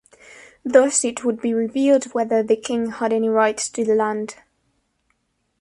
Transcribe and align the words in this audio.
Thus 0.65 1.05
it 1.05 1.23
would 1.23 1.39
be 1.39 1.53
revealed 1.53 2.05
whether 2.05 2.41
the 2.41 2.55
king 2.55 2.89
had 2.89 3.13
any 3.13 3.29
rights 3.29 3.69
to 3.69 3.85
the 3.85 3.93
land. 3.93 4.33